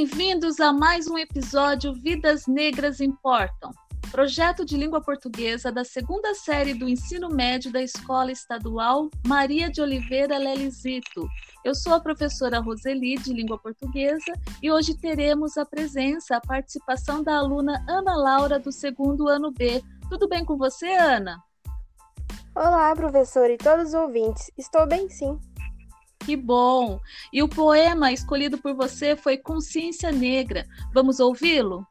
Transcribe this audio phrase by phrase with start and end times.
[0.00, 3.70] Bem-vindos a mais um episódio Vidas Negras Importam,
[4.10, 9.82] projeto de língua portuguesa da segunda série do ensino médio da Escola Estadual Maria de
[9.82, 11.28] Oliveira Lelizito.
[11.62, 14.32] Eu sou a professora Roseli, de língua portuguesa,
[14.62, 19.84] e hoje teremos a presença, a participação da aluna Ana Laura, do segundo ano B.
[20.08, 21.38] Tudo bem com você, Ana?
[22.54, 24.50] Olá, professora e todos os ouvintes.
[24.56, 25.38] Estou bem, sim.
[26.24, 27.00] Que bom!
[27.32, 30.66] E o poema escolhido por você foi Consciência Negra.
[30.92, 31.86] Vamos ouvi-lo?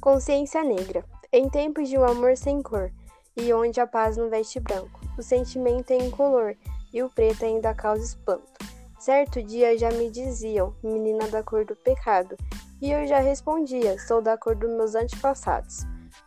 [0.00, 1.04] Consciência Negra.
[1.32, 2.92] Em tempos de um amor sem cor,
[3.36, 6.54] e onde a paz não veste branco, o sentimento é incolor,
[6.92, 8.52] e o preto ainda causa espanto.
[9.00, 12.36] Certo dia já me diziam, menina da cor do pecado,
[12.80, 15.78] e eu já respondia, sou da cor dos meus antepassados.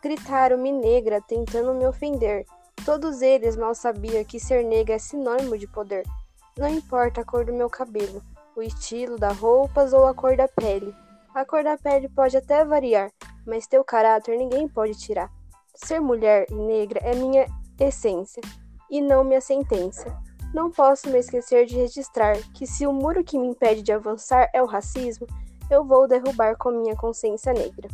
[0.02, 2.44] Gritaram-me negra, tentando me ofender.
[2.84, 6.04] Todos eles mal sabiam que ser negra é sinônimo de poder.
[6.58, 8.20] Não importa a cor do meu cabelo,
[8.56, 10.92] o estilo das roupas ou a cor da pele.
[11.32, 13.12] A cor da pele pode até variar,
[13.46, 15.30] mas teu caráter ninguém pode tirar.
[15.76, 17.46] Ser mulher e negra é minha
[17.78, 18.42] essência
[18.90, 20.12] e não minha sentença.
[20.52, 24.50] Não posso me esquecer de registrar que se o muro que me impede de avançar
[24.52, 25.28] é o racismo,
[25.70, 27.88] eu vou derrubar com minha consciência negra.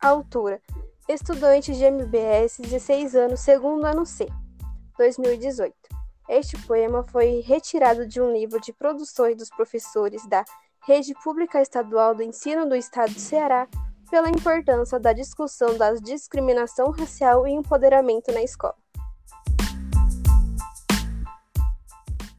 [0.00, 0.60] Altura.
[1.08, 4.28] Estudante de MBS, 16 anos, segundo ano C,
[4.96, 5.93] 2018.
[6.28, 10.42] Este poema foi retirado de um livro de produções dos professores da
[10.86, 13.68] Rede Pública Estadual do Ensino do Estado do Ceará
[14.10, 18.74] pela importância da discussão da discriminação racial e empoderamento na escola.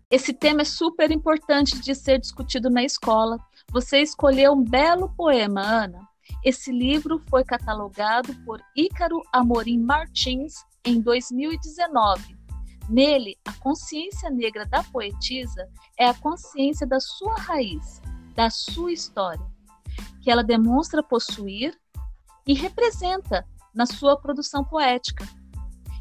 [0.09, 3.37] Esse tema é super importante de ser discutido na escola.
[3.71, 5.99] Você escolheu um belo poema, Ana.
[6.43, 12.44] Esse livro foi catalogado por Ícaro Amorim Martins em 2019
[12.89, 18.01] Nele, a consciência negra da poetisa é a consciência da sua raiz,
[18.35, 19.45] da sua história,
[20.21, 21.75] que ela demonstra possuir
[22.45, 25.27] e representa na sua produção poética.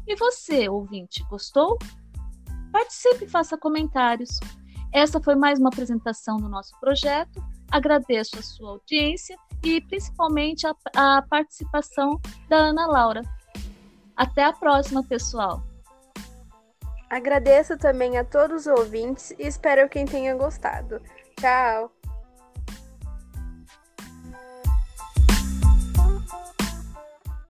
[0.07, 1.77] E você, ouvinte, gostou?
[2.71, 4.39] Participe e faça comentários.
[4.93, 7.43] Essa foi mais uma apresentação do nosso projeto.
[7.71, 13.21] Agradeço a sua audiência e principalmente a, a participação da Ana Laura.
[14.15, 15.74] Até a próxima, pessoal!
[17.09, 21.01] Agradeço também a todos os ouvintes e espero que tenha gostado.
[21.39, 21.94] Tchau!